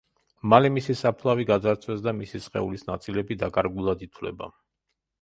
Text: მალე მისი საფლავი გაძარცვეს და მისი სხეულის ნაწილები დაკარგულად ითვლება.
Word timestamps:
მალე 0.53 0.71
მისი 0.77 0.95
საფლავი 1.01 1.45
გაძარცვეს 1.51 2.03
და 2.07 2.15
მისი 2.23 2.43
სხეულის 2.49 2.89
ნაწილები 2.91 3.41
დაკარგულად 3.47 4.07
ითვლება. 4.11 4.55